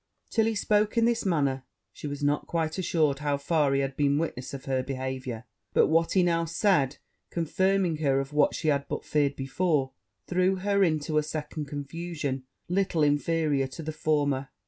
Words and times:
Till 0.31 0.47
he 0.47 0.55
spoke 0.55 0.97
in 0.97 1.05
this 1.05 1.27
manner, 1.27 1.63
she 1.93 2.07
was 2.07 2.23
not 2.23 2.47
quite 2.47 2.79
assured 2.79 3.19
how 3.19 3.37
far 3.37 3.71
he 3.75 3.81
had 3.81 3.95
been 3.95 4.17
witness 4.17 4.51
of 4.51 4.65
her 4.65 4.81
behaviour; 4.81 5.43
but 5.73 5.89
what 5.89 6.13
he 6.13 6.23
now 6.23 6.43
said 6.43 6.97
confirming 7.29 7.97
her 7.97 8.19
of 8.19 8.33
what 8.33 8.55
she 8.55 8.69
had 8.69 8.87
but 8.87 9.05
feared 9.05 9.35
before, 9.35 9.91
threw 10.25 10.55
her 10.55 10.83
into 10.83 11.19
a 11.19 11.21
second 11.21 11.65
confusion 11.65 12.45
little 12.67 13.03
inferior 13.03 13.67
to 13.67 13.83
the 13.83 13.91
former. 13.93 14.49